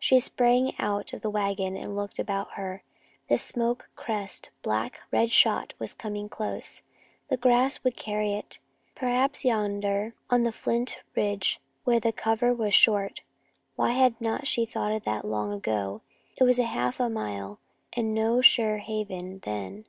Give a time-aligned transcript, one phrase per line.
[0.00, 2.82] She sprang out of the wagon and looked about her.
[3.28, 6.82] The smoke crest, black, red shot, was coming close.
[7.28, 8.58] The grass here would carry it.
[8.96, 13.20] Perhaps yonder on the flint ridge where the cover was short
[13.76, 16.02] why had she not thought of that long ago?
[16.36, 17.60] It was half a mile,
[17.92, 19.84] and no sure haven then.